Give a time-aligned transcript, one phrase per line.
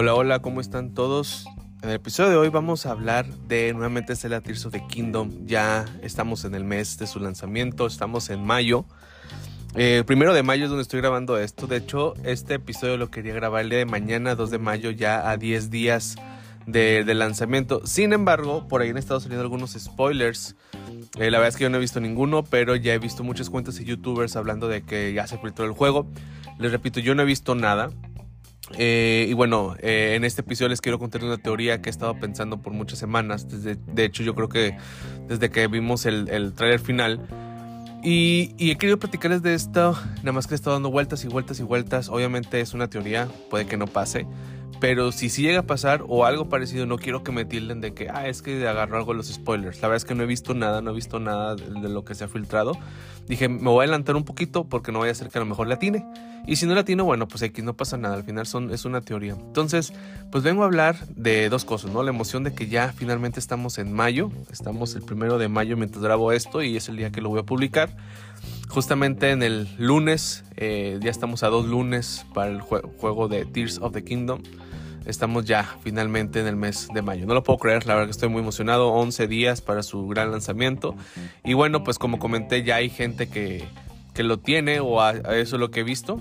[0.00, 1.44] Hola, hola, ¿cómo están todos?
[1.82, 5.44] En el episodio de hoy vamos a hablar de nuevamente Zelda Tears of the Kingdom.
[5.44, 8.84] Ya estamos en el mes de su lanzamiento, estamos en mayo.
[9.74, 11.66] Eh, el primero de mayo es donde estoy grabando esto.
[11.66, 15.68] De hecho, este episodio lo quería grabar de mañana, 2 de mayo, ya a 10
[15.68, 16.14] días
[16.64, 17.84] de, lanzamiento.
[17.84, 20.54] Sin embargo, por ahí han estado saliendo algunos spoilers.
[21.18, 23.50] Eh, la verdad es que yo no he visto ninguno, pero ya he visto muchas
[23.50, 26.06] cuentas de youtubers hablando de que ya se filtró el juego.
[26.60, 27.90] Les repito, yo no he visto nada.
[28.76, 32.18] Eh, y bueno, eh, en este episodio les quiero contar una teoría que he estado
[32.18, 33.48] pensando por muchas semanas.
[33.48, 34.76] Desde, de hecho, yo creo que
[35.26, 37.26] desde que vimos el, el trailer final.
[38.02, 41.28] Y, y, he querido platicarles de esto, nada más que he estado dando vueltas y
[41.28, 42.08] vueltas y vueltas.
[42.08, 44.26] Obviamente es una teoría, puede que no pase.
[44.80, 47.94] Pero si sí llega a pasar o algo parecido, no quiero que me tilden de
[47.94, 49.82] que, ah, es que agarró algo los spoilers.
[49.82, 52.14] La verdad es que no he visto nada, no he visto nada de, lo que
[52.14, 52.78] se ha filtrado.
[53.26, 55.46] Dije, me voy a adelantar un poquito porque no vaya a ser que a lo
[55.46, 56.06] mejor la tiene.
[56.46, 58.14] Y si no la tiene, bueno, pues aquí no pasa nada.
[58.14, 59.32] Al final son, es una teoría.
[59.32, 59.92] Entonces,
[60.30, 62.02] pues vengo a hablar de dos cosas, ¿no?
[62.02, 64.30] La emoción de que ya finalmente estamos en mayo.
[64.50, 67.40] Estamos el primero de mayo mientras grabo esto y es el día que lo voy
[67.40, 67.94] a publicar.
[68.68, 73.78] Justamente en el lunes, eh, ya estamos a dos lunes para el juego de Tears
[73.78, 74.40] of the Kingdom
[75.08, 77.26] estamos ya finalmente en el mes de mayo.
[77.26, 78.88] No lo puedo creer, la verdad que estoy muy emocionado.
[78.92, 80.94] 11 días para su gran lanzamiento.
[81.44, 83.64] Y bueno, pues como comenté, ya hay gente que,
[84.14, 86.20] que lo tiene o a, eso es lo que he visto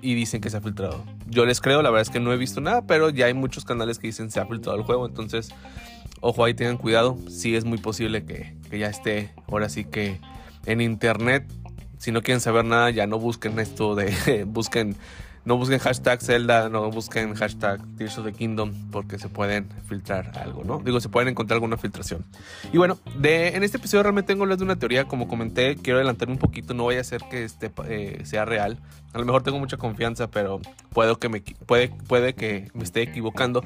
[0.00, 1.04] y dicen que se ha filtrado.
[1.28, 3.64] Yo les creo, la verdad es que no he visto nada, pero ya hay muchos
[3.64, 5.06] canales que dicen se ha filtrado el juego.
[5.06, 5.50] Entonces,
[6.20, 7.18] ojo ahí, tengan cuidado.
[7.28, 10.20] Sí es muy posible que, que ya esté ahora sí que
[10.64, 11.46] en internet.
[11.98, 14.96] Si no quieren saber nada, ya no busquen esto de busquen
[15.44, 20.32] no busquen hashtag Zelda, no busquen hashtag Tears of the Kingdom porque se pueden filtrar
[20.38, 20.78] algo, ¿no?
[20.78, 22.24] Digo, se pueden encontrar alguna filtración.
[22.72, 26.34] Y bueno, de, en este episodio realmente tengo de una teoría, como comenté, quiero adelantarme
[26.34, 28.78] un poquito, no voy a hacer que este eh, sea real.
[29.12, 33.02] A lo mejor tengo mucha confianza, pero puedo que me, puede, puede que me esté
[33.02, 33.62] equivocando.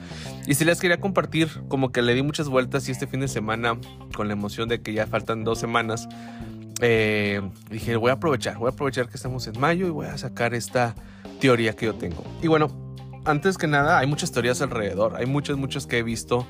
[0.46, 3.28] Y si les quería compartir, como que le di muchas vueltas y este fin de
[3.28, 3.78] semana,
[4.14, 6.08] con la emoción de que ya faltan dos semanas,
[6.80, 10.19] eh, dije, voy a aprovechar, voy a aprovechar que estamos en mayo y voy a
[10.19, 10.94] sacar esta
[11.41, 12.25] teoría que yo tengo.
[12.43, 12.69] Y bueno,
[13.25, 15.16] antes que nada, hay muchas teorías alrededor.
[15.16, 16.47] Hay muchas, muchas que he visto.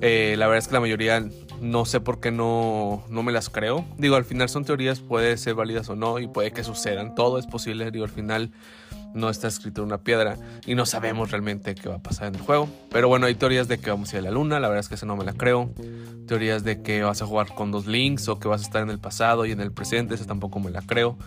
[0.00, 1.24] Eh, la verdad es que la mayoría
[1.60, 3.84] no sé por qué no, no me las creo.
[3.96, 7.14] Digo, al final son teorías, puede ser válidas o no, y puede que sucedan.
[7.14, 7.90] Todo es posible.
[7.90, 8.52] Digo, al final
[9.14, 10.36] no está escrito en una piedra
[10.66, 12.68] y no sabemos realmente qué va a pasar en el juego.
[12.90, 14.88] Pero bueno, hay teorías de que vamos a ir a la luna, la verdad es
[14.88, 15.70] que eso no me la creo.
[16.26, 18.90] Teorías de que vas a jugar con dos links o que vas a estar en
[18.90, 21.18] el pasado y en el presente, esa tampoco me la creo.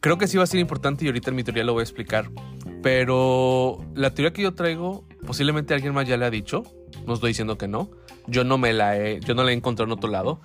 [0.00, 1.84] Creo que sí va a ser importante y ahorita en mi teoría lo voy a
[1.84, 2.30] explicar.
[2.82, 6.64] Pero la teoría que yo traigo, posiblemente alguien más ya le ha dicho.
[7.06, 7.90] No estoy diciendo que no.
[8.26, 10.40] Yo no me la he, yo no la he encontrado en otro lado.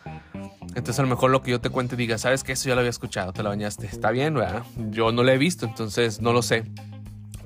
[0.76, 2.82] Entonces a lo mejor lo que yo te cuente diga, sabes que eso ya lo
[2.82, 3.86] había escuchado, te la bañaste.
[3.86, 4.64] Está bien, ¿verdad?
[4.90, 6.66] Yo no la he visto, entonces no lo sé.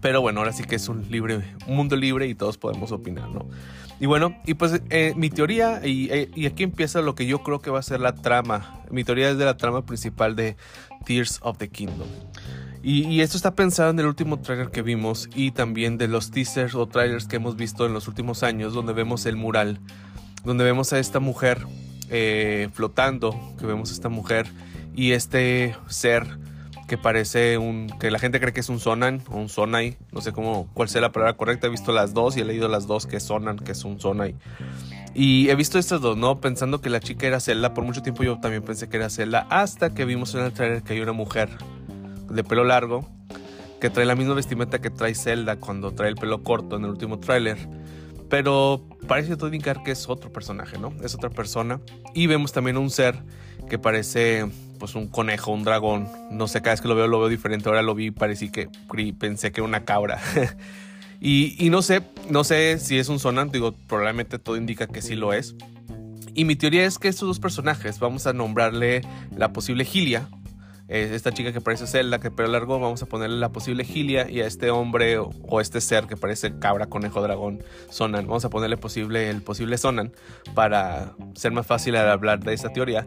[0.02, 3.30] Pero bueno, ahora sí que es un libre, un mundo libre y todos podemos opinar,
[3.30, 3.48] ¿no?
[4.00, 7.44] Y bueno, y pues eh, mi teoría, y, eh, y, aquí empieza lo que yo
[7.44, 8.82] creo que va a ser la trama.
[8.90, 10.56] Mi teoría es de la trama principal de
[11.06, 12.08] Tears of the Kingdom.
[12.82, 16.76] Y, esto está pensado en el último trailer que vimos y también de los teasers
[16.76, 19.82] o trailers que hemos visto en los últimos años, donde vemos el mural,
[20.46, 21.66] donde vemos a esta mujer
[22.10, 24.48] eh, flotando, que vemos a esta mujer
[24.96, 26.40] y este ser
[26.88, 30.22] que parece un que la gente cree que es un sonan o un sonai, no
[30.22, 32.88] sé cómo cuál sea la palabra correcta, he visto las dos y he leído las
[32.88, 34.36] dos que sonan, que es un sonai.
[35.14, 36.40] Y he visto estas dos, ¿no?
[36.40, 37.74] Pensando que la chica era Zelda.
[37.74, 39.48] Por mucho tiempo yo también pensé que era Zelda.
[39.50, 41.50] Hasta que vimos en el trailer que hay una mujer
[42.30, 43.08] de pelo largo
[43.80, 46.92] que trae la misma vestimenta que trae Zelda cuando trae el pelo corto en el
[46.92, 47.58] último tráiler.
[48.30, 50.94] Pero parece todo indicar que es otro personaje, ¿no?
[51.02, 51.80] Es otra persona.
[52.14, 53.16] Y vemos también un ser
[53.70, 54.48] que parece
[54.78, 56.08] pues un conejo, un dragón.
[56.32, 57.70] No sé, cada vez que lo veo lo veo diferente.
[57.70, 58.70] Ahora lo vi y parecí que
[59.18, 60.20] pensé que era una cabra.
[61.22, 65.16] Y, no sé, no sé si es un sonante, digo, probablemente todo indica que sí
[65.16, 65.56] lo es.
[66.34, 69.02] Y mi teoría es que estos dos personajes, vamos a nombrarle
[69.36, 70.30] la posible Gilia,
[70.88, 74.30] eh, esta chica que parece Zelda, que pelo largo, vamos a ponerle la posible Gilia
[74.30, 78.50] y a este hombre o, este ser que parece cabra, conejo, dragón, Sonan, vamos a
[78.50, 80.14] ponerle posible, el posible Sonan
[80.56, 83.06] para ser más fácil al hablar de esta teoría.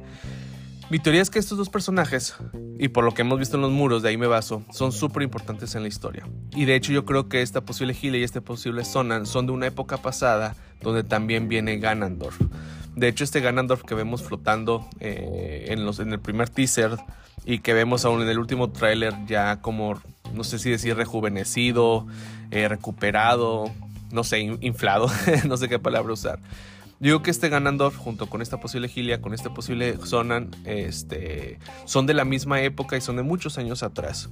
[0.91, 2.37] Mi teoría es que estos dos personajes,
[2.82, 5.23] y por lo que hemos visto en los muros, de ahí me baso, son súper
[5.23, 6.26] importantes en la historia.
[6.50, 9.52] Y de hecho yo creo que esta posible Gile y este posible Sonan son de
[9.52, 12.40] una época pasada donde también viene Ganondorf.
[12.96, 16.96] De hecho este Ganondorf que vemos flotando eh, en, los, en el primer teaser
[17.44, 20.02] y que vemos aún en el último tráiler ya como,
[20.34, 22.08] no sé si decir rejuvenecido,
[22.50, 23.70] eh, recuperado,
[24.11, 25.06] no sé, inflado,
[25.46, 26.40] no sé qué palabra usar.
[27.02, 32.06] Digo que este Ganondorf junto con esta posible Gilia, con este posible Sonan, este, son
[32.06, 34.31] de la misma época y son de muchos años atrás.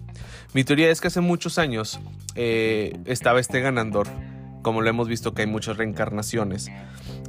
[0.54, 1.98] Mi teoría es que hace muchos años
[2.36, 4.08] eh, estaba este Ganondorf
[4.62, 6.70] como lo hemos visto que hay muchas reencarnaciones.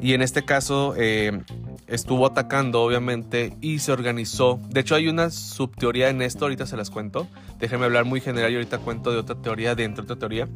[0.01, 1.42] Y en este caso eh,
[1.88, 4.60] estuvo atacando, obviamente, y se organizó.
[4.69, 7.28] De hecho, hay una subteoría en esto, ahorita se las cuento.
[7.60, 10.48] Déjenme hablar muy general y ahorita cuento de otra teoría dentro de otra teoría.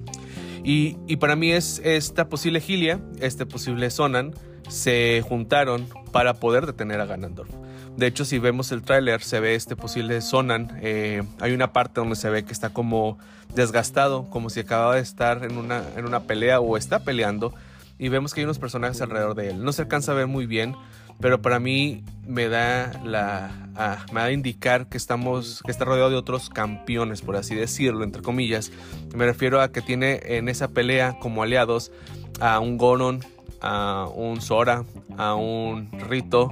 [0.64, 4.34] Y, y para mí es esta posible Gilia, este posible Sonan,
[4.68, 7.50] se juntaron para poder detener a Ganondorf.
[7.98, 10.78] De hecho, si vemos el tráiler, se ve este posible Sonan.
[10.82, 13.18] Eh, hay una parte donde se ve que está como
[13.54, 17.54] desgastado, como si acababa de estar en una, en una pelea o está peleando.
[17.98, 19.64] Y vemos que hay unos personajes alrededor de él.
[19.64, 20.76] No se alcanza a ver muy bien,
[21.22, 25.86] pero para mí me da la ah, me da a indicar que estamos que está
[25.86, 28.72] rodeado de otros campeones por así decirlo entre comillas
[29.16, 31.92] me refiero a que tiene en esa pelea como aliados
[32.40, 33.22] a un Goron
[33.62, 34.84] a un Sora
[35.18, 36.52] a un Rito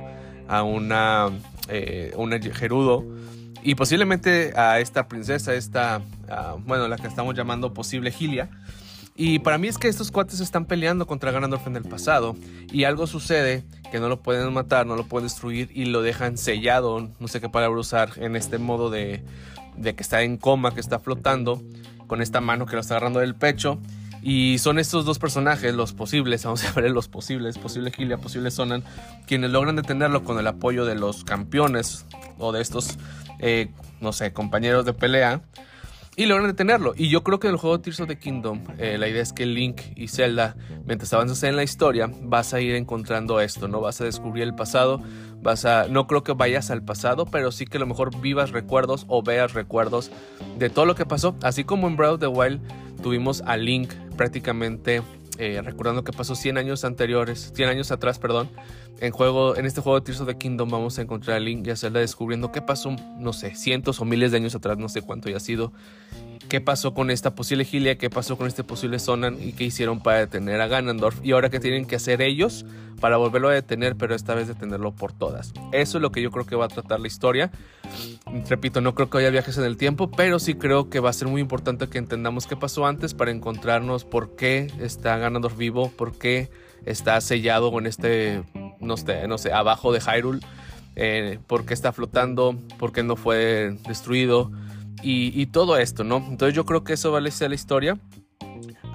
[0.54, 1.30] a una
[1.68, 3.04] eh, una Gerudo.
[3.64, 6.02] Y posiblemente a esta princesa esta
[6.66, 8.50] bueno la que estamos llamando posible Gilia.
[9.16, 12.36] Y para mí es que estos cuates están peleando contra Ganondorf en el pasado.
[12.72, 16.38] Y algo sucede que no lo pueden matar, no lo pueden destruir y lo dejan
[16.38, 19.24] sellado, no sé qué palabra usar, en este modo de,
[19.78, 21.62] de que está en coma, que está flotando,
[22.08, 23.80] con esta mano que lo está agarrando del pecho.
[24.24, 28.52] Y son estos dos personajes, los posibles, vamos a ver los posibles, posible Gilia, posible
[28.52, 28.84] Sonan,
[29.28, 32.06] quienes logran detenerlo con el apoyo de los campeones
[32.40, 32.98] o de estos,
[33.40, 35.42] eh, no sé, compañeros de pelea
[36.16, 36.94] y logran detenerlo.
[36.96, 39.34] Y yo creo que en el juego Tears of the Kingdom, eh, la idea es
[39.34, 40.56] que Link y Zelda,
[40.86, 43.82] mientras avanzas en la historia, vas a ir encontrando esto, ¿no?
[43.82, 45.02] Vas a descubrir el pasado,
[45.42, 45.88] vas a.
[45.88, 49.24] No creo que vayas al pasado, pero sí que a lo mejor vivas recuerdos o
[49.24, 50.12] veas recuerdos
[50.58, 51.36] de todo lo que pasó.
[51.42, 52.62] Así como en Breath of the Wild
[53.02, 55.02] tuvimos a Link prácticamente
[55.38, 58.50] eh, recordando que pasó 100 años anteriores, 100 años atrás, perdón,
[59.00, 61.66] en, juego, en este juego de Tears of the Kingdom vamos a encontrar a Link
[61.68, 64.90] y a Zelda descubriendo qué pasó, no sé, cientos o miles de años atrás, no
[64.90, 65.74] sé cuánto haya sido,
[66.50, 70.02] qué pasó con esta posible Gilia, qué pasó con este posible Sonan y qué hicieron
[70.02, 72.66] para detener a Ganondorf y ahora qué tienen que hacer ellos
[73.00, 75.52] para volverlo a detener, pero esta vez detenerlo por todas.
[75.74, 77.52] Eso es lo que yo creo que va a tratar la historia.
[78.48, 81.14] Repito, no creo que haya viajes en el tiempo, pero sí creo que va a
[81.14, 85.92] ser muy importante que entendamos qué pasó antes para encontrarnos por qué está Ganondorf vivo,
[85.92, 86.50] por qué
[86.86, 88.44] está sellado con este,
[88.80, 90.40] no sé, no sé abajo de Hyrule,
[90.96, 94.52] eh, por qué está flotando, por qué no fue destruido
[95.02, 96.18] y, todo esto, ¿no?
[96.18, 97.98] Entonces yo creo que eso vale ser la historia.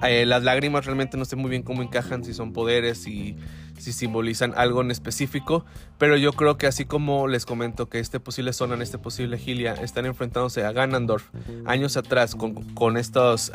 [0.03, 3.35] Eh, las lágrimas realmente no sé muy bien cómo encajan, si son poderes, y
[3.79, 5.65] si simbolizan algo en específico,
[5.97, 9.73] pero yo creo que así como les comento que este posible Sonan, este posible Gilia
[9.73, 11.23] están enfrentándose a Ganondorf
[11.65, 13.51] años atrás con, con estos,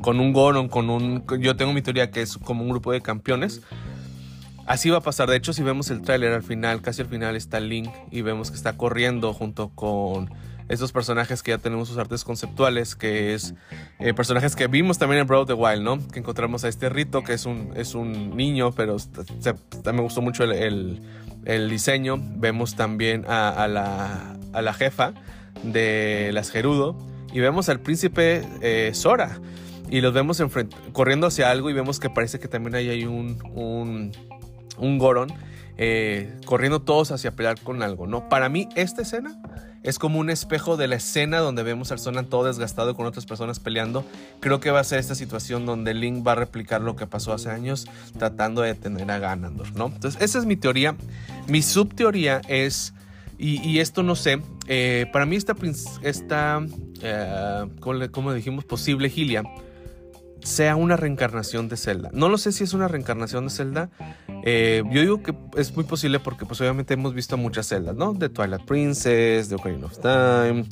[0.00, 3.00] con un Goron, con un, yo tengo mi teoría que es como un grupo de
[3.00, 3.62] campeones.
[4.64, 5.28] Así va a pasar.
[5.28, 8.50] De hecho, si vemos el tráiler al final, casi al final está Link y vemos
[8.50, 10.30] que está corriendo junto con
[10.68, 13.54] estos personajes que ya tenemos sus artes conceptuales, que es
[13.98, 16.08] eh, personajes que vimos también en Breath of the Wild, ¿no?
[16.08, 18.96] Que encontramos a este Rito, que es un, es un niño, pero
[19.92, 21.00] me gustó mucho el,
[21.68, 22.16] diseño.
[22.18, 25.14] Vemos también a, la, a, la, jefa
[25.62, 26.96] de las Gerudo
[27.32, 29.40] y vemos al príncipe eh, Sora.
[29.90, 30.42] Y los vemos
[30.92, 34.12] corriendo hacia algo y vemos que parece que también hay, hay un, un,
[34.78, 35.30] un Goron
[35.78, 38.28] eh, corriendo todos hacia pelear con algo, ¿no?
[38.28, 39.40] Para mí esta escena
[39.82, 43.26] es como un espejo de la escena donde vemos al Sonan todo desgastado con otras
[43.26, 44.04] personas peleando.
[44.40, 47.32] Creo que va a ser esta situación donde Link va a replicar lo que pasó
[47.32, 47.86] hace años
[48.18, 49.86] tratando de detener a Ganondorf, ¿no?
[49.86, 50.96] Entonces, esa es mi teoría.
[51.48, 52.94] Mi subteoría es,
[53.38, 55.56] y, esto no sé, eh, para mí esta,
[56.02, 56.64] esta
[57.00, 57.68] eh,
[58.10, 59.42] como dijimos, posible Gilia
[60.42, 62.10] sea una reencarnación de Zelda.
[62.12, 63.90] No lo sé si es una reencarnación de Zelda.
[64.44, 68.12] Eh, yo digo que es muy posible porque pues obviamente hemos visto muchas Zeldas, ¿no?
[68.12, 70.64] De Twilight Princess, de Ocarina of Time,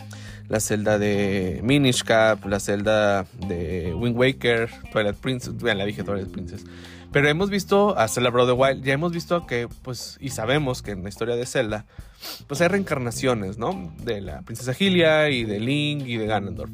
[0.49, 6.03] la Zelda de Minish Cap, la Zelda de Wind Waker, Twilight Princess, bueno, la dije
[6.03, 6.65] Twilight Princess.
[7.13, 10.81] Pero hemos visto a Zelda Breath of Wild, ya hemos visto que, pues, y sabemos
[10.81, 11.85] que en la historia de Zelda,
[12.47, 13.93] pues hay reencarnaciones, ¿no?
[14.05, 16.71] De la princesa Hylia y de Link y de Ganondorf.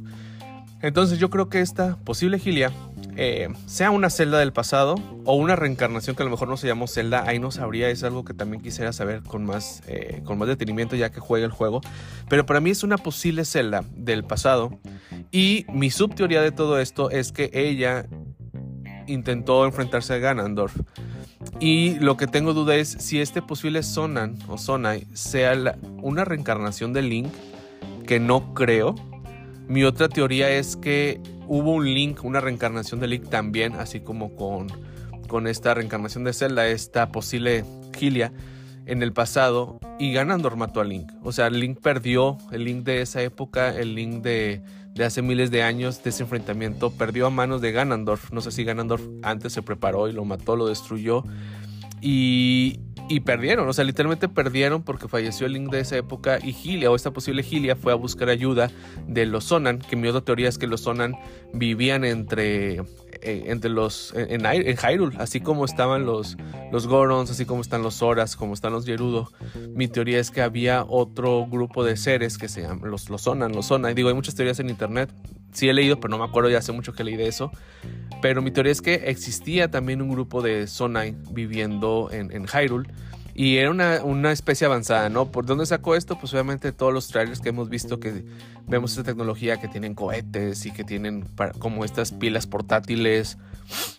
[0.82, 2.70] Entonces yo creo que esta posible Gilia
[3.16, 6.66] eh, sea una celda del pasado o una reencarnación que a lo mejor no se
[6.66, 10.38] llamó celda, ahí no sabría, es algo que también quisiera saber con más, eh, con
[10.38, 11.80] más detenimiento ya que juega el juego.
[12.28, 14.78] Pero para mí es una posible celda del pasado
[15.32, 18.06] y mi subteoría de todo esto es que ella
[19.06, 20.76] intentó enfrentarse a Ganondorf.
[21.60, 25.54] Y lo que tengo duda es si este posible Sonan o Sonai sea
[26.02, 27.32] una reencarnación de Link,
[28.06, 28.94] que no creo
[29.68, 34.34] mi otra teoría es que hubo un Link, una reencarnación de Link también, así como
[34.36, 34.68] con,
[35.28, 37.64] con esta reencarnación de Zelda, esta posible
[37.96, 38.32] Gilia.
[38.86, 41.10] en el pasado y Ganondorf mató a Link.
[41.22, 44.62] O sea, Link perdió el Link de esa época, el Link de,
[44.94, 48.30] de hace miles de años de ese enfrentamiento, perdió a manos de Ganondorf.
[48.32, 51.24] No sé si Ganondorf antes se preparó y lo mató, lo destruyó.
[52.00, 56.52] Y, y perdieron, o sea, literalmente perdieron porque falleció el Link de esa época y
[56.52, 58.70] Gilia, o esta posible Gilia, fue a buscar ayuda
[59.06, 61.14] de los Sonan, que mi otra teoría es que los Sonan
[61.52, 62.80] vivían entre,
[63.22, 66.36] eh, entre los, en, en, Hyrule, así como estaban los,
[66.72, 69.30] los Gorons, así como están los Zoras, como están los Gerudo.
[69.74, 73.52] Mi teoría es que había otro grupo de seres que se llaman los, los Sonan,
[73.52, 73.94] los Sonan.
[73.94, 75.10] Digo, hay muchas teorías en internet,
[75.56, 77.50] sí he leído, pero no me acuerdo, ya hace mucho que leí de eso.
[78.20, 82.88] Pero mi teoría es que existía también un grupo de Sonai viviendo en, en Hyrule.
[83.34, 85.30] Y era una, una, especie avanzada, ¿no?
[85.30, 86.18] ¿Por dónde sacó esto?
[86.18, 88.24] Pues obviamente todos los trailers que hemos visto que
[88.66, 91.26] vemos esta tecnología que tienen cohetes y que tienen
[91.58, 93.36] como estas pilas portátiles,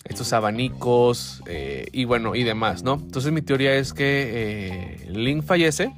[0.06, 2.96] estos abanicos eh, y bueno, y demás, ¿no?
[2.96, 5.94] Entonces mi teoría es que eh, Link fallece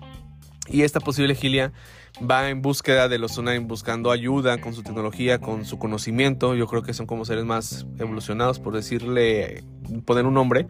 [0.67, 1.71] y esta posible Gilia
[2.19, 6.55] va en búsqueda de los Sunai, buscando ayuda con su tecnología, con su conocimiento.
[6.55, 9.63] Yo creo que son como seres más evolucionados, por decirle,
[10.05, 10.67] poner un nombre.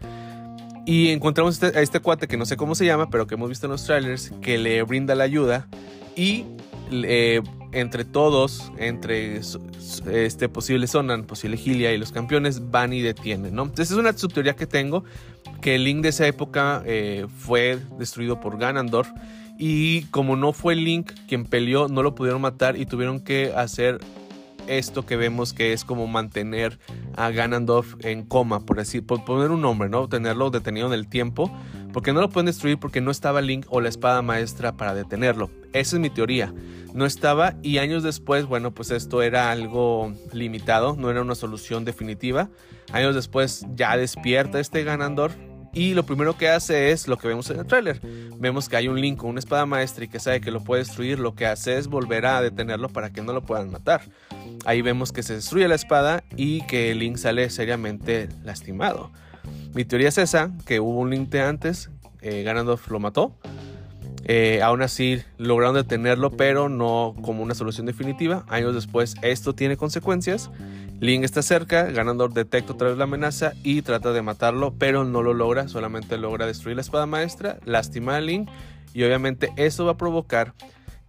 [0.86, 3.48] Y encontramos este, a este cuate que no sé cómo se llama, pero que hemos
[3.48, 5.68] visto en los trailers, que le brinda la ayuda
[6.16, 6.44] y
[6.90, 7.42] eh,
[7.72, 13.62] entre todos, entre este posible Sonan, posible Gilia y los campeones van y detienen, ¿no?
[13.62, 15.04] Entonces es una subteoría que tengo,
[15.60, 19.08] que el Link de esa época eh, fue destruido por Ganondorf
[19.62, 23.98] y como no fue Link quien peleó, no lo pudieron matar y tuvieron que hacer
[24.68, 26.78] esto que vemos que es como mantener
[27.14, 30.08] a Ganondorf en coma, por decir, por poner un nombre, ¿no?
[30.08, 31.54] Tenerlo detenido en el tiempo,
[31.92, 35.50] porque no lo pueden destruir porque no estaba Link o la espada maestra para detenerlo.
[35.74, 36.54] Esa es mi teoría.
[36.94, 41.84] No estaba y años después, bueno, pues esto era algo limitado, no era una solución
[41.84, 42.48] definitiva.
[42.92, 45.36] Años después ya despierta este Ganondorf
[45.72, 48.00] y lo primero que hace es lo que vemos en el tráiler.
[48.38, 50.82] Vemos que hay un Link con una espada maestra y que sabe que lo puede
[50.82, 51.18] destruir.
[51.18, 54.02] Lo que hace es volver a detenerlo para que no lo puedan matar.
[54.64, 59.10] Ahí vemos que se destruye la espada y que Link sale seriamente lastimado.
[59.74, 63.38] Mi teoría es esa, que hubo un Link antes, eh, Ganondorf lo mató.
[64.24, 68.44] Eh, aún así lograron detenerlo, pero no como una solución definitiva.
[68.48, 70.50] Años después esto tiene consecuencias
[71.00, 75.22] Link está cerca, Ganondorf detecta otra vez la amenaza y trata de matarlo, pero no
[75.22, 78.50] lo logra, solamente logra destruir la espada maestra, lastima a Link
[78.92, 80.52] y obviamente eso va a provocar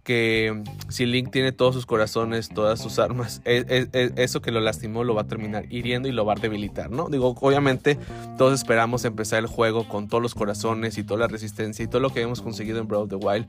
[0.02, 4.50] que si Link tiene todos sus corazones, todas sus armas, e, e, e, eso que
[4.50, 7.08] lo lastimó lo va a terminar hiriendo y lo va a debilitar, ¿no?
[7.08, 7.98] Digo, obviamente
[8.36, 12.00] todos esperamos empezar el juego con todos los corazones y toda la resistencia y todo
[12.00, 13.46] lo que hemos conseguido en Breath of the Wild.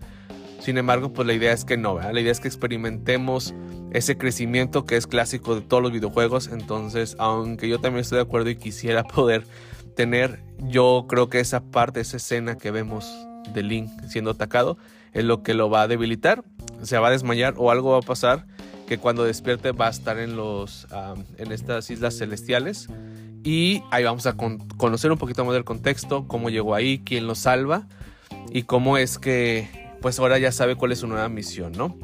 [0.59, 2.13] Sin embargo, pues la idea es que no, ¿verdad?
[2.13, 3.53] La idea es que experimentemos
[3.91, 6.47] ese crecimiento que es clásico de todos los videojuegos.
[6.47, 9.45] Entonces, aunque yo también estoy de acuerdo y quisiera poder
[9.95, 13.11] tener, yo creo que esa parte, esa escena que vemos
[13.53, 14.77] de Link siendo atacado,
[15.13, 16.43] es lo que lo va a debilitar.
[16.81, 18.45] Se va a desmayar o algo va a pasar
[18.87, 20.87] que cuando despierte va a estar en, los,
[21.37, 22.89] en estas islas celestiales.
[23.43, 24.35] Y ahí vamos a
[24.77, 27.87] conocer un poquito más del contexto, cómo llegó ahí, quién lo salva
[28.51, 29.67] y cómo es que
[30.01, 31.97] pues ahora ya sabe cuál es su nueva misión, ¿no?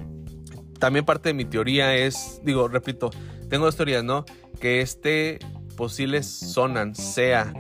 [0.80, 3.10] También parte de mi teoría es, digo, repito,
[3.50, 4.26] tengo dos teorías, ¿no?
[4.62, 5.40] Que este
[5.76, 7.54] posible Sonan sea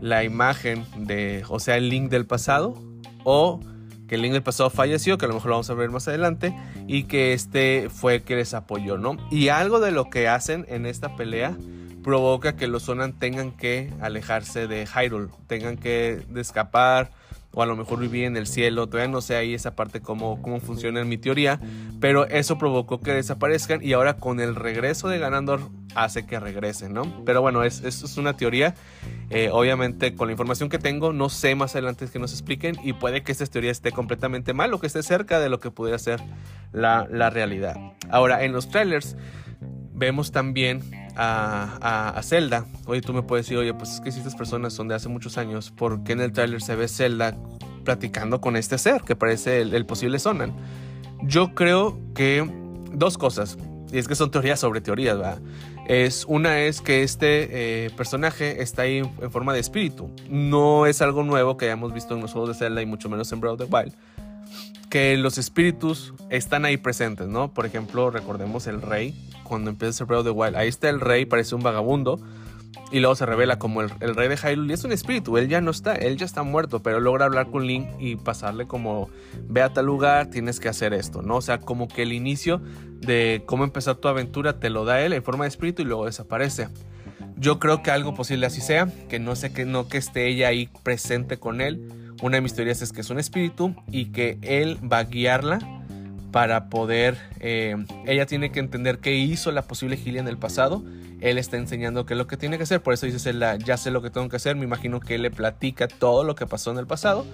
[0.00, 2.74] la imagen de, o sea, el link del pasado,
[3.24, 3.60] o
[4.10, 6.52] que el del pasado falleció, que a lo mejor lo vamos a ver más adelante,
[6.88, 9.16] y que este fue el que les apoyó, ¿no?
[9.30, 11.56] Y algo de lo que hacen en esta pelea
[12.02, 17.12] provoca que los Sonan tengan que alejarse de Hyrule, tengan que escapar
[17.52, 20.40] o a lo mejor vivía en el cielo, todavía no sé ahí esa parte cómo,
[20.40, 21.60] cómo funciona en mi teoría,
[22.00, 25.62] pero eso provocó que desaparezcan y ahora con el regreso de Ganondorf
[25.94, 27.24] hace que regresen, ¿no?
[27.24, 28.74] Pero bueno, es, es una teoría,
[29.30, 32.92] eh, obviamente con la información que tengo no sé más adelante que nos expliquen y
[32.92, 35.98] puede que esta teoría esté completamente mal o que esté cerca de lo que pudiera
[35.98, 36.20] ser
[36.72, 37.76] la, la realidad.
[38.10, 39.16] Ahora, en los trailers
[40.00, 40.80] vemos también
[41.14, 42.64] a, a, Zelda.
[42.86, 45.08] Oye, tú me puedes decir, oye, pues es que si estas personas son de hace
[45.08, 47.36] muchos años, ¿por qué en el tráiler se ve Zelda
[47.84, 50.56] platicando con este ser que parece el, posible Sonan?
[51.22, 52.50] Yo creo que
[52.92, 53.58] dos cosas,
[53.92, 55.42] y es que son teorías sobre teorías, ¿verdad?
[55.86, 60.10] Es, una es que este eh, personaje está ahí en, forma de espíritu.
[60.30, 63.30] No es algo nuevo que hayamos visto en los juegos de Zelda y mucho menos
[63.32, 63.92] en Breath of the Wild.
[64.90, 67.54] Que los espíritus están ahí presentes, ¿no?
[67.54, 70.56] Por ejemplo, recordemos el rey cuando empieza el of the Wild.
[70.56, 72.20] Ahí está el rey, parece un vagabundo.
[72.92, 74.74] Y luego se revela como el, rey de Hyrule.
[74.74, 76.82] Es un espíritu, él ya no está, él ya está muerto.
[76.82, 79.08] Pero logra hablar con Link y pasarle como,
[79.48, 81.36] ve a tal lugar, tienes que hacer esto, ¿no?
[81.36, 82.60] O sea, como que el inicio
[83.00, 86.06] de cómo empezar tu aventura te lo da él en forma de espíritu y luego
[86.06, 86.68] desaparece.
[87.36, 90.48] Yo creo que algo posible así sea, que no sé que no que esté ella
[90.48, 94.38] ahí presente con él Una de mis teorías es que es un espíritu y que
[94.42, 95.58] él va a guiarla
[96.32, 97.16] para poder...
[97.40, 100.84] Eh, ella tiene que entender qué hizo la posible Gilia en el pasado.
[101.20, 102.82] Él está enseñando qué es lo que tiene que hacer.
[102.82, 103.34] Por eso dice,
[103.64, 104.56] ya sé lo que tengo que hacer.
[104.56, 107.26] Me imagino que él le platica todo lo que pasó en el pasado.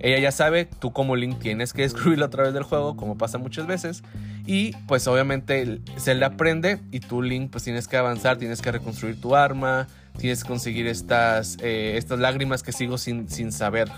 [0.00, 3.38] Ella ya sabe, tú como Link tienes que descubrirlo a través del juego, como pasa
[3.38, 4.02] muchas veces.
[4.46, 8.70] Y pues obviamente se le aprende y tú Link pues tienes que avanzar, tienes que
[8.70, 13.88] reconstruir tu arma, tienes que conseguir estas, eh, estas lágrimas que sigo sin, sin saber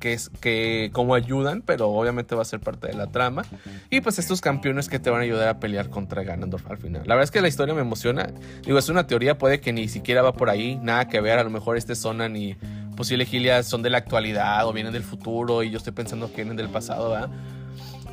[0.00, 3.44] que es que cómo ayudan, pero obviamente va a ser parte de la trama.
[3.90, 7.02] Y pues estos campeones que te van a ayudar a pelear contra Ganondorf al final.
[7.04, 8.28] La verdad es que la historia me emociona.
[8.64, 11.38] Digo, es una teoría, puede que ni siquiera va por ahí, nada que ver.
[11.38, 12.54] A lo mejor este Sonan y
[12.96, 16.36] posible Gilia son de la actualidad o vienen del futuro y yo estoy pensando que
[16.36, 17.30] vienen del pasado, ¿verdad?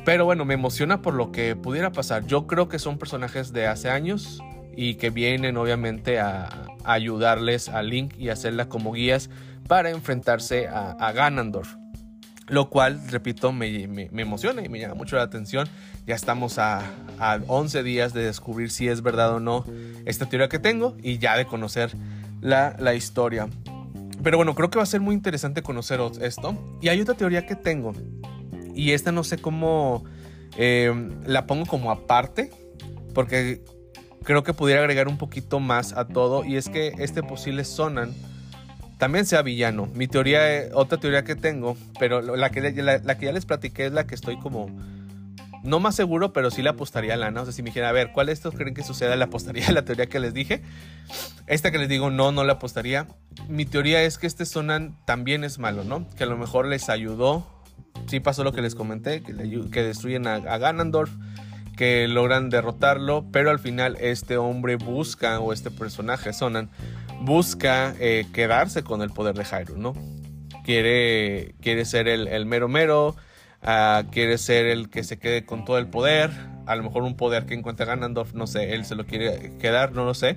[0.04, 2.26] Pero bueno, me emociona por lo que pudiera pasar.
[2.26, 4.40] Yo creo que son personajes de hace años
[4.80, 9.28] y que vienen obviamente a, ayudarles a Link y hacerla como guías
[9.66, 11.74] para enfrentarse a, Ganondorf.
[12.46, 13.66] Lo cual, repito, me,
[14.12, 15.68] emociona y me llama mucho la atención.
[16.06, 16.84] Ya estamos a,
[17.48, 19.64] 11 días de descubrir si es verdad o no
[20.06, 21.90] esta teoría que tengo y ya de conocer
[22.40, 23.48] la, la historia.
[24.22, 26.56] Pero bueno, creo que va a ser muy interesante conocer esto.
[26.80, 27.94] Y hay otra teoría que tengo.
[28.76, 30.04] Y esta no sé cómo
[30.56, 30.94] eh,
[31.26, 32.52] la pongo como aparte.
[33.12, 33.64] Porque
[34.28, 36.44] creo que pudiera agregar un poquito más a todo.
[36.44, 38.14] Y es que este posible Sonan
[38.98, 39.88] también sea villano.
[39.94, 43.92] Mi teoría, otra teoría que tengo, pero la que, la, que ya les platiqué es
[43.92, 44.68] la que estoy como
[45.64, 47.40] no más seguro, pero sí le apostaría a lana.
[47.40, 49.16] O sea, si me dijera, a ver, ¿cuál de estos creen que suceda?
[49.16, 50.60] Le apostaría a la teoría que les dije.
[51.46, 53.08] Esta que les digo, no, no le apostaría.
[53.48, 56.06] Mi teoría es que este Sonan también es malo, ¿no?
[56.18, 57.46] Que a lo mejor les ayudó.
[58.08, 59.32] Sí pasó lo que les comenté, que,
[59.72, 61.10] que destruyen a, a Ganondorf
[61.78, 66.70] que logran derrotarlo, pero al final este hombre busca, o este personaje Sonan,
[67.20, 69.94] busca eh, quedarse con el poder de Hyrule, ¿no?
[70.64, 73.14] Quiere, quiere ser el, mero mero,
[73.62, 76.32] ah, quiere ser el que se quede con todo el poder,
[76.66, 79.92] a lo mejor un poder que encuentra Ganondorf, no sé, él se lo quiere quedar,
[79.92, 80.36] no lo sé.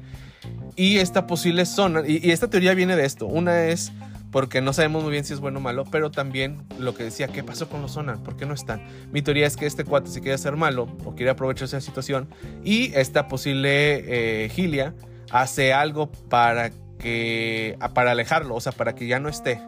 [0.76, 3.92] Y esta posible zona, y esta teoría viene de esto, una es
[4.32, 7.28] porque no sabemos muy bien si es bueno o malo, pero también lo que decía,
[7.28, 8.24] ¿qué pasó con los Sonan?
[8.24, 8.82] ¿Por qué no están?
[9.12, 11.86] Mi teoría es que este cuate se quiere hacer malo o quiere aprovecharse de la
[11.86, 12.30] situación
[12.64, 14.96] y esta posible eh, Gilia
[15.32, 19.60] hace algo para que para alejarlo, o sea, para que ya no esté.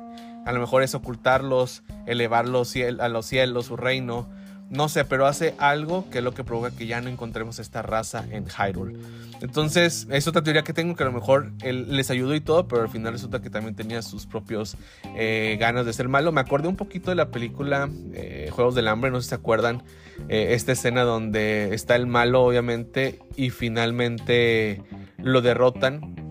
[0.45, 4.29] A lo mejor es ocultarlos, elevarlos a los cielos, su reino,
[4.73, 7.83] no sé, pero hace algo que es lo que provoca que ya no encontremos esta
[7.83, 8.97] raza en Hyrule.
[9.41, 12.67] Entonces, es otra teoría que tengo que a lo mejor él les ayudó y todo,
[12.67, 14.75] pero al final resulta que también tenía sus propios
[15.15, 16.31] eh, ganas de ser malo.
[16.31, 19.35] Me acordé un poquito de la película eh, Juegos del Hambre, no sé si se
[19.35, 19.83] acuerdan,
[20.27, 24.81] eh, esta escena donde está el malo, obviamente, y finalmente
[25.17, 26.22] lo derrotan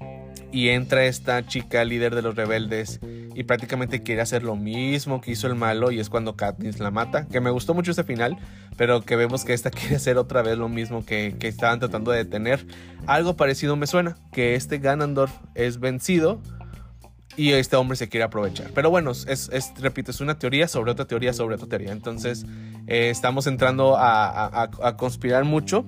[0.53, 3.01] y entra esta chica líder de los rebeldes
[3.35, 6.91] y prácticamente quiere hacer lo mismo que hizo el malo y es cuando Katniss la
[6.91, 8.37] mata, que me gustó mucho ese final,
[8.77, 12.11] pero que vemos que esta quiere hacer otra vez lo mismo que, que estaban tratando
[12.11, 12.67] de detener.
[13.07, 16.41] Algo parecido me suena, que este Ganondorf es vencido
[17.35, 18.71] y este hombre se quiere aprovechar.
[18.75, 21.93] Pero bueno, es, repito, es una teoría sobre otra teoría sobre otra teoría.
[21.93, 22.45] Entonces
[22.87, 25.87] eh, estamos entrando a conspirar mucho.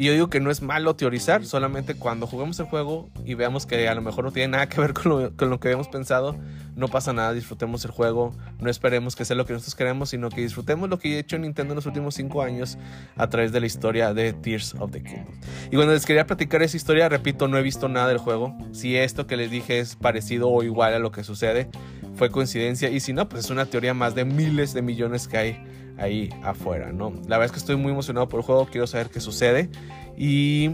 [0.00, 3.66] Y yo digo que no es malo teorizar, solamente cuando juguemos el juego y veamos
[3.66, 5.10] que a lo mejor no tiene nada que ver con
[5.50, 6.38] lo, que habíamos pensado,
[6.74, 10.30] no pasa nada, disfrutemos el juego, no esperemos que sea lo que nosotros queremos, sino
[10.30, 12.78] que disfrutemos lo que ha hecho Nintendo en los últimos 5 años
[13.14, 15.34] a través de la historia de Tears of the Kingdom.
[15.66, 18.56] Y cuando les quería platicar esa historia, repito, no he visto nada del juego.
[18.72, 21.68] Si esto que les dije es parecido o igual a lo que sucede,
[22.14, 22.88] fue coincidencia.
[22.88, 25.64] Y si no, pues es una teoría más de miles de millones que hay
[26.00, 27.12] ahí afuera, ¿no?
[27.28, 29.70] La verdad es que estoy muy emocionado por el juego, quiero saber qué sucede.
[30.16, 30.70] Y,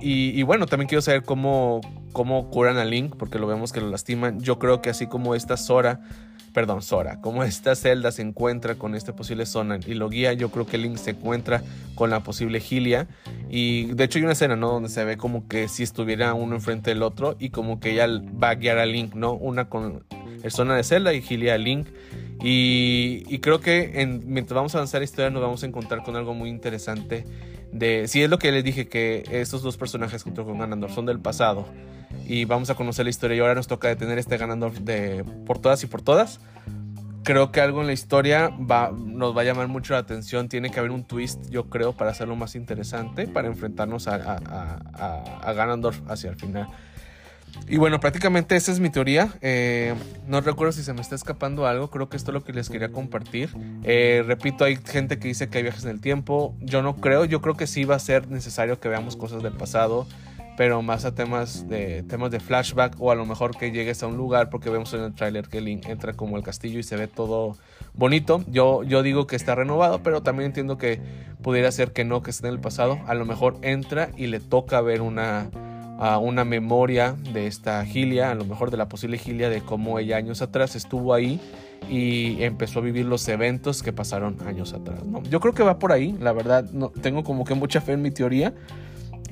[0.00, 1.80] y, bueno, también quiero saber cómo,
[2.12, 4.40] cómo curan a Link, porque lo vemos que lo lastiman.
[4.40, 6.00] Yo creo que así como esta Sora,
[6.56, 10.50] perdón, Sora, como esta Zelda se encuentra con este posible Sonan y lo guía, yo
[10.50, 11.62] creo que Link se encuentra
[11.94, 13.08] con la posible Gilia.
[13.50, 14.70] Y de hecho hay una escena, ¿no?
[14.70, 18.06] Donde se ve como que si estuviera uno enfrente del otro y como que ella
[18.42, 19.34] va a guiar a Link, ¿no?
[19.34, 20.04] Una con
[20.42, 21.88] el Sonan de Zelda y Gilia a Link.
[22.48, 26.14] Y, creo que en, mientras vamos a avanzar la historia nos vamos a encontrar con
[26.14, 27.24] algo muy interesante.
[27.72, 31.06] De, si es lo que les dije, que estos dos personajes junto con Ganondorf son
[31.06, 31.66] del pasado.
[32.24, 35.58] Y vamos a conocer la historia y ahora nos toca detener este Ganondorf de, por
[35.58, 36.38] todas y por todas.
[37.24, 40.48] Creo que algo en la historia va, nos va a llamar mucho la atención.
[40.48, 45.16] Tiene que haber un twist, yo creo, para hacerlo más interesante, para enfrentarnos a, a,
[45.42, 46.68] a Ganondorf hacia el final.
[47.68, 49.34] Y bueno, prácticamente esa es mi teoría.
[49.40, 49.94] Eh,
[50.28, 51.90] no recuerdo si se me está escapando algo.
[51.90, 53.50] Creo que esto es lo que les quería compartir.
[53.82, 56.54] Eh, repito, hay gente que dice que hay viajes en el tiempo.
[56.60, 57.24] Yo no creo.
[57.24, 60.06] Yo creo que sí va a ser necesario que veamos cosas del pasado.
[60.56, 64.06] pero más a temas de temas de flashback o a lo mejor que llegues a
[64.06, 66.96] un lugar porque vemos en el tráiler que Link entra como el castillo y se
[66.96, 67.58] ve todo
[67.92, 68.42] bonito.
[68.48, 70.98] Yo, yo digo que está renovado, pero también entiendo que
[71.42, 72.98] pudiera ser que no, que esté en el pasado.
[73.06, 75.50] A lo mejor entra y le toca ver una,
[76.20, 80.16] una memoria de esta Gilia, a lo mejor de la posible Gilia, de cómo ella
[80.16, 81.40] años atrás estuvo ahí
[81.88, 85.04] y empezó a vivir los eventos que pasaron años atrás.
[85.04, 85.22] ¿no?
[85.24, 88.02] Yo creo que va por ahí, la verdad, no, tengo como que mucha fe en
[88.02, 88.54] mi teoría.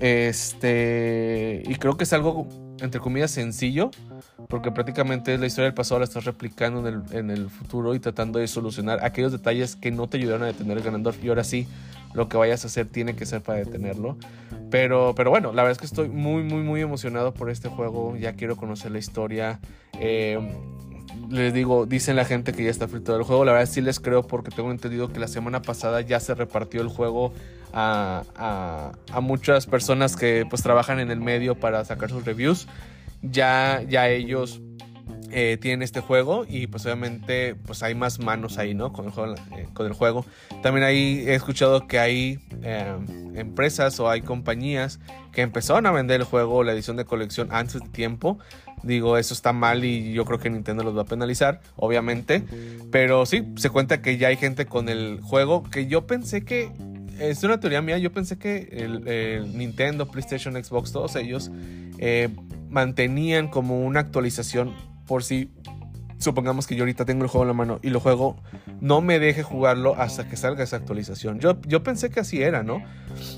[0.00, 2.48] Este, y creo que es algo,
[2.80, 3.90] entre comillas, sencillo,
[4.48, 8.00] porque prácticamente la historia del pasado, la estás replicando en el, en el futuro y
[8.00, 11.14] tratando de solucionar aquellos detalles que no te ayudaron a detener el ganador.
[11.22, 11.66] Y ahora sí,
[12.14, 14.16] lo que vayas a hacer tiene que ser para detenerlo.
[14.70, 18.16] Pero, pero bueno, la verdad es que estoy muy, muy, muy emocionado por este juego.
[18.16, 19.60] Ya quiero conocer la historia.
[19.98, 20.38] Eh,
[21.30, 23.44] les digo, dicen la gente que ya está frito el juego.
[23.44, 26.80] La verdad sí les creo porque tengo entendido que la semana pasada ya se repartió
[26.80, 27.32] el juego
[27.74, 32.68] a, muchas personas que pues trabajan en el medio para sacar sus reviews.
[33.22, 34.60] Ya, ya ellos
[35.30, 38.92] eh, tienen este juego y pues obviamente pues hay más manos ahí, ¿no?
[38.92, 39.34] Con el juego.
[39.56, 40.24] Eh, con el juego.
[40.62, 42.96] También ahí he escuchado que hay eh,
[43.34, 45.00] empresas o hay compañías
[45.32, 48.38] que empezaron a vender el juego, la edición de colección antes de tiempo.
[48.82, 52.44] Digo, eso está mal y yo creo que Nintendo los va a penalizar, obviamente.
[52.92, 56.70] Pero sí, se cuenta que ya hay gente con el juego que yo pensé que
[57.18, 57.98] es una teoría mía.
[57.98, 61.50] Yo pensé que el, Nintendo, PlayStation, Xbox, todos ellos
[62.68, 64.74] mantenían como una actualización
[65.06, 65.50] por si
[66.18, 68.36] supongamos que yo ahorita tengo el juego en la mano y lo juego,
[68.80, 71.38] no me deje jugarlo hasta que salga esa actualización.
[71.38, 72.82] Yo, yo pensé que así era, ¿no?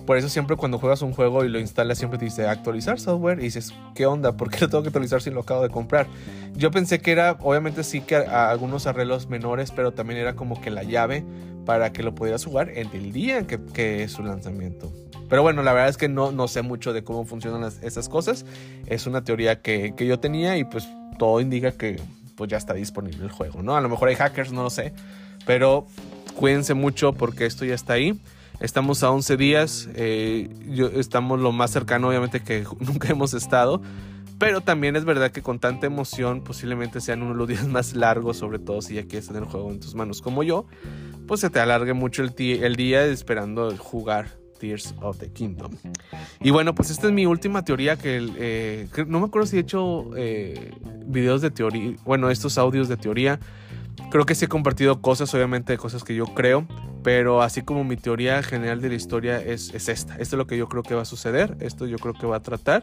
[0.07, 3.41] Por eso siempre cuando juegas un juego y lo instalas siempre te dice actualizar software
[3.41, 4.37] y dices, ¿qué onda?
[4.37, 6.07] ¿Por qué lo tengo que actualizar si lo acabo de comprar?
[6.55, 10.71] Yo pensé que era, obviamente sí que algunos arreglos menores, pero también era como que
[10.71, 11.25] la llave
[11.67, 14.91] para que lo pudieras jugar en el día que, que es su lanzamiento.
[15.29, 18.47] Pero bueno, la verdad es que no, no sé mucho de cómo funcionan esas cosas.
[18.87, 22.01] Es una teoría que, que yo tenía y pues todo indica que
[22.37, 23.77] pues ya está disponible el juego, ¿no?
[23.77, 24.93] A lo mejor hay hackers, no lo sé,
[25.47, 25.87] pero
[26.37, 28.19] cuídense mucho porque esto ya está ahí.
[28.61, 30.49] Estamos a 11 días, eh,
[30.95, 33.83] estamos lo más cercano obviamente que nunca hemos estado,
[34.39, 37.95] pero también es verdad que con tanta emoción posiblemente sean uno de los días más
[37.95, 40.67] largos, sobre todo si ya quieres tener el juego en tus manos como yo,
[41.27, 45.73] pues se te alargue mucho el, día esperando jugar Tears of the Kingdom.
[46.41, 49.61] Y bueno, pues esta es mi última teoría que, eh, no me acuerdo si he
[49.61, 50.73] hecho eh,
[51.07, 53.39] videos de teoría, bueno, estos audios de teoría.
[54.11, 56.67] Creo que sí he compartido cosas, obviamente, cosas que yo creo,
[57.07, 60.15] pero así como mi teoría general de la historia es, esta.
[60.15, 62.39] Esto es lo que yo creo que va a suceder, esto yo creo que va
[62.39, 62.83] a tratar.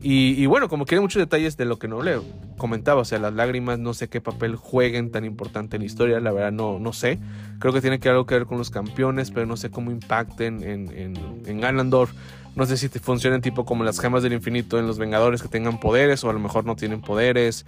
[0.00, 2.20] Y, bueno, como quiere muchos detalles de lo que no le
[2.58, 6.20] comentaba, o sea, las lágrimas, no sé qué papel jueguen tan importante en la historia,
[6.20, 7.18] la verdad no, no sé.
[7.58, 10.62] Creo que tiene que algo que ver con los campeones, pero no sé cómo impacten
[10.62, 12.12] en, en, en Ganondorf.
[12.54, 15.80] No sé si funcionan tipo como las gemas del infinito en los Vengadores que tengan
[15.80, 17.66] poderes o a lo mejor no tienen poderes.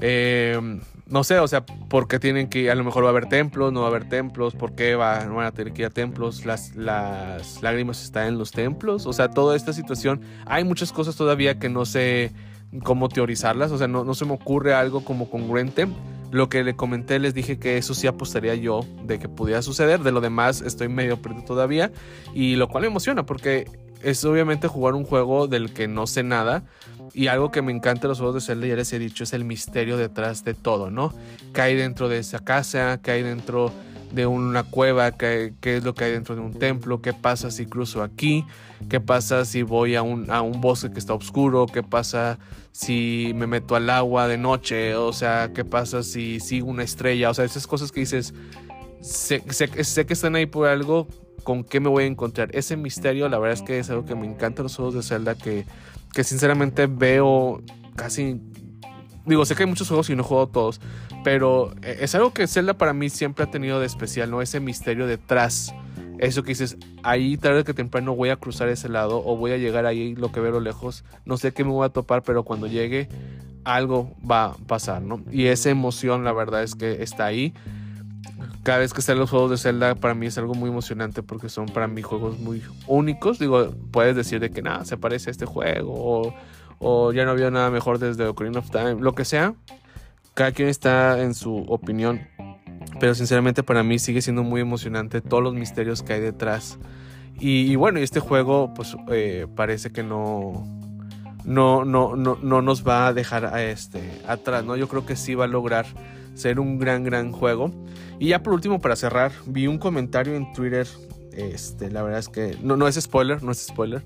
[0.00, 3.28] Eh, no sé, o sea, ¿por qué tienen que, a lo mejor va a haber
[3.28, 5.86] templos, no va a haber templos, por qué va, no van a tener que ir
[5.86, 10.64] a templos, las, las lágrimas están en los templos, o sea, toda esta situación, hay
[10.64, 12.32] muchas cosas todavía que no sé
[12.82, 15.86] cómo teorizarlas, o sea, no, no se me ocurre algo como congruente.
[16.30, 20.00] Lo que le comenté, les dije que eso sí apostaría yo de que pudiera suceder,
[20.00, 21.92] de lo demás estoy medio perdido todavía,
[22.34, 23.66] y lo cual me emociona porque
[24.02, 26.64] es obviamente jugar un juego del que no sé nada,
[27.12, 29.32] y algo que me encanta de los juegos de Zelda, ya les he dicho, es
[29.32, 31.12] el misterio detrás de todo, ¿no?
[31.52, 33.00] ¿Qué hay dentro de esa casa?
[33.02, 33.72] ¿Qué hay dentro
[34.12, 35.12] de una cueva?
[35.12, 37.02] ¿Qué, es lo que hay dentro de un templo?
[37.02, 38.44] ¿Qué pasa si cruzo aquí?
[38.88, 40.26] ¿Qué pasa si voy a un,
[40.60, 41.66] bosque que está oscuro?
[41.66, 42.38] ¿Qué pasa
[42.72, 44.94] si me meto al agua de noche?
[44.94, 47.30] O sea, ¿qué pasa si sigo una estrella?
[47.30, 48.34] O sea, esas cosas que dices,
[49.00, 51.08] sé, sé que están ahí por algo,
[51.44, 52.48] ¿con qué me voy a encontrar?
[52.52, 55.34] Ese misterio, la verdad es que es algo que me encanta los juegos de Zelda
[55.34, 55.64] que
[56.14, 57.62] que sinceramente veo
[57.96, 58.40] casi...
[59.26, 60.80] Digo, sé que hay muchos juegos y no juego todos,
[61.24, 64.42] pero eh, es algo que Zelda para mí siempre ha tenido de especial, ¿no?
[64.42, 65.74] Ese misterio detrás.
[66.18, 69.56] Eso que dices, ahí tarde que temprano voy a cruzar ese lado o voy a
[69.56, 71.04] llegar ahí lo que veo lejos.
[71.24, 73.08] No sé qué me voy a topar, pero cuando llegue
[73.64, 75.22] algo va a pasar, ¿no?
[75.30, 77.54] Y esa emoción, la verdad es que está ahí
[78.62, 81.48] cada vez que salen los juegos de Zelda para mí es algo muy emocionante porque
[81.48, 83.38] son para mí juegos muy únicos.
[83.38, 86.34] Digo, puedes decir de que nada, se parece a este juego
[86.80, 89.54] o, ya no había nada mejor desde Ocarina of Time, lo que sea.
[90.34, 92.26] Cada quien está en su opinión,
[93.00, 96.78] pero sinceramente para mí sigue siendo muy emocionante todos los misterios que hay detrás.
[97.38, 100.64] Y, bueno, y este juego pues eh, parece que no,
[101.44, 104.76] no, no, no, no nos va a dejar a este, atrás, ¿no?
[104.76, 105.86] Yo creo que sí va a lograr
[106.34, 107.70] ser un gran, gran juego.
[108.24, 110.88] Y ya por último, para cerrar, vi un comentario en Twitter.
[111.32, 114.02] Este, la verdad es que no, no es spoiler, no es spoiler.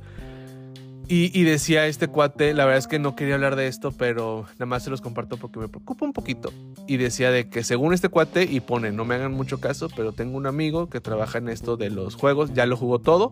[1.06, 4.66] Y, decía este cuate, la verdad es que no quería hablar de esto, pero nada
[4.66, 6.52] más se los comparto porque me preocupa un poquito.
[6.88, 10.10] Y decía de que según este cuate, y pone, no me hagan mucho caso, pero
[10.10, 13.30] tengo un amigo que trabaja en esto de los juegos, ya lo jugó todo.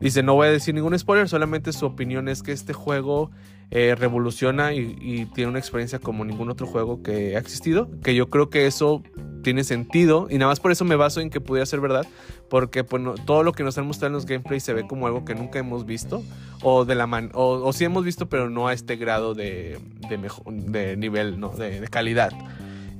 [0.00, 3.30] Dice, no voy a decir ningún spoiler, solamente su opinión es que este juego
[3.70, 7.88] eh, revoluciona y, tiene una experiencia como ningún otro juego que ha existido.
[8.02, 9.02] Que yo creo que eso
[9.42, 12.06] tiene sentido y nada más por eso me baso en que pudiera ser verdad.
[12.48, 15.24] Porque pues, todo lo que nos han mostrado en los gameplays se ve como algo
[15.24, 16.22] que nunca hemos visto.
[16.62, 20.96] O de la man o, sí hemos visto, pero no a este grado de, de,
[20.96, 21.50] nivel, ¿no?
[21.50, 22.32] de, calidad.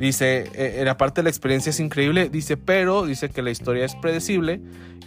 [0.01, 3.85] Dice, en la parte de la experiencia es increíble, dice, pero dice que la historia
[3.85, 4.59] es predecible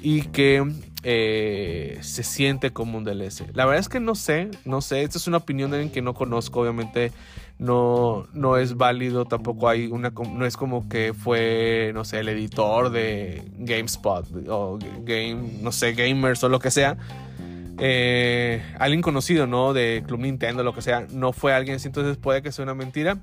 [0.03, 0.63] y que
[1.01, 3.47] eh, se siente como un DLC.
[3.55, 6.03] La verdad es que no sé, no sé, esta es una opinión de alguien que
[6.03, 7.11] no conozco, obviamente
[7.57, 12.29] no, no es válido, tampoco hay una, no es como que fue, no sé, el
[12.29, 16.97] editor de GameSpot o Game, no sé, Gamers o lo que sea.
[17.79, 19.73] Eh, alguien conocido, ¿no?
[19.73, 22.75] De Club Nintendo, lo que sea, no fue alguien así, entonces puede que sea una
[22.75, 23.17] mentira.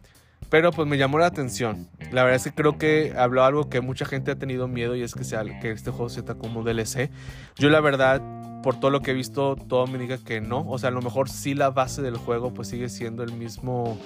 [0.48, 1.88] Pero pues me llamó la atención.
[2.10, 5.02] La verdad es que creo que habló algo que mucha gente ha tenido miedo y
[5.02, 5.22] es que,
[5.60, 7.10] que este juego se como DLC.
[7.56, 8.20] Yo la verdad,
[8.62, 10.66] por todo lo que he visto, todo me diga que no.
[10.68, 13.96] O sea, a lo mejor sí la base del juego pues sigue siendo el mismo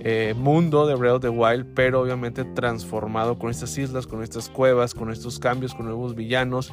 [0.00, 4.48] eh, mundo de Breath of the Wild, pero obviamente transformado con estas islas, con estas
[4.48, 6.72] cuevas, con estos cambios, con nuevos villanos.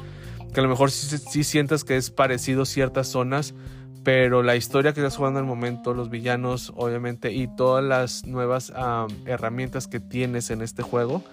[0.52, 3.54] Que a lo mejor sí, sí sientas que es parecido ciertas zonas,
[4.06, 8.72] pero la historia que estás jugando al momento, los villanos, obviamente, y todas las nuevas
[9.24, 11.24] herramientas que tienes en este juego,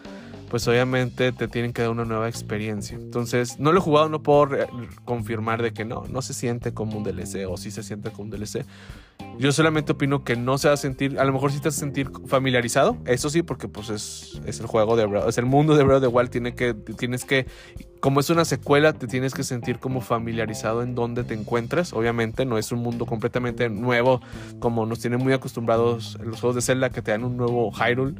[0.49, 2.95] pues obviamente te tienen que dar una nueva experiencia.
[2.95, 4.49] Entonces, no lo he jugado, no puedo
[5.05, 8.23] confirmar de que no, no se siente como un DLC o sí se siente como
[8.23, 8.65] un DLC.
[9.39, 11.77] Yo solamente opino que no se va a sentir, a lo mejor sí te vas
[11.77, 15.45] a sentir familiarizado, eso sí, porque pues es, es el juego de Breath, es el
[15.45, 17.47] mundo de Breath of the Wild, tiene que, tienes que,
[17.99, 22.45] como es una secuela, te tienes que sentir como familiarizado en donde te encuentras, obviamente
[22.45, 24.21] no es un mundo completamente nuevo,
[24.59, 28.15] como nos tienen muy acostumbrados los juegos de Zelda que te dan un nuevo Hyrule.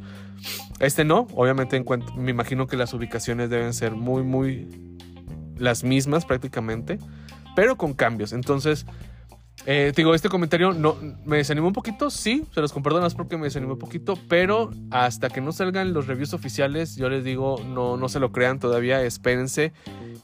[0.80, 1.82] Este no, obviamente
[2.16, 4.68] me imagino que las ubicaciones deben ser muy, muy
[5.56, 6.98] las mismas prácticamente,
[7.54, 8.84] pero con cambios, entonces...
[9.66, 13.38] Eh, digo, este comentario no, me desanimó un poquito, sí, se los comparto más porque
[13.38, 17.58] me desanimó un poquito, pero hasta que no salgan los reviews oficiales, yo les digo,
[17.66, 19.72] no, no se lo crean todavía, espérense.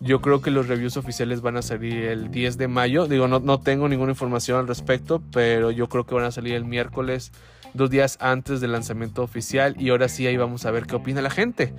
[0.00, 3.06] Yo creo que los reviews oficiales van a salir el 10 de mayo.
[3.06, 6.54] Digo, no, no tengo ninguna información al respecto, pero yo creo que van a salir
[6.54, 7.32] el miércoles
[7.74, 11.22] dos días antes del lanzamiento oficial y ahora sí ahí vamos a ver qué opina
[11.22, 11.72] la gente.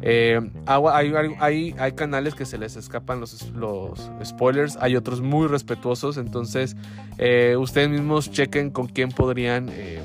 [0.00, 6.18] Eh, hay, hay, canales que se les escapan los, los spoilers, hay otros muy respetuosos,
[6.18, 6.76] entonces
[7.18, 10.00] eh, ustedes mismos chequen con quién podrían eh,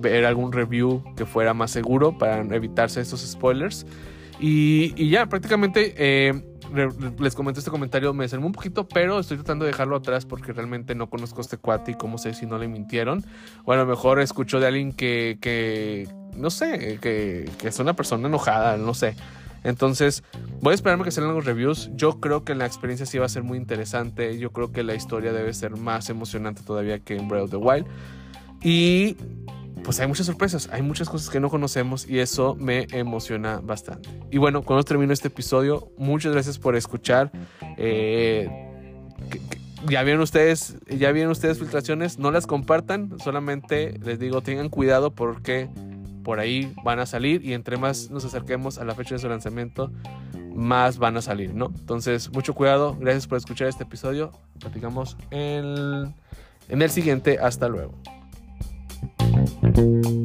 [0.00, 3.86] ver algún review que fuera más seguro para evitarse estos spoilers.
[4.40, 5.94] Y, y ya, prácticamente
[7.18, 10.52] les comenté este comentario, me desanimó un poquito, pero estoy tratando de dejarlo atrás porque
[10.52, 13.24] realmente no conozco a este cuate y cómo sé si no le mintieron.
[13.64, 17.94] O a lo mejor escucho de alguien que, que no sé, que, que es una
[17.94, 19.14] persona enojada, no sé.
[19.64, 20.22] Entonces,
[20.60, 21.90] voy a esperarme que salgan los reviews.
[21.94, 24.38] Yo creo que la experiencia sí va a ser muy interesante.
[24.38, 27.56] Yo creo que la historia debe ser más emocionante todavía que en Breath of the
[27.56, 27.86] Wild.
[28.62, 29.16] Y
[29.88, 34.10] pues hay muchas sorpresas, hay muchas cosas que no conocemos y eso me emociona bastante.
[34.30, 37.32] Y bueno, cuando termino este episodio, muchas gracias por escuchar.
[37.78, 38.50] Eh,
[39.88, 45.14] ya vieron ustedes, ya vieron ustedes filtraciones, no las compartan, solamente les digo tengan cuidado
[45.14, 45.70] porque
[46.22, 49.28] por ahí van a salir y entre más nos acerquemos a la fecha de su
[49.30, 49.90] lanzamiento,
[50.54, 51.72] más van a salir, ¿no?
[51.78, 56.14] Entonces, mucho cuidado, gracias por escuchar este episodio, platicamos en,
[56.68, 57.94] en el siguiente, hasta luego.
[59.46, 60.17] Thank you.